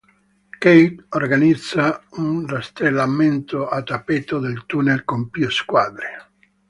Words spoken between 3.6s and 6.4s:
a tappeto dei tunnel con più squadre.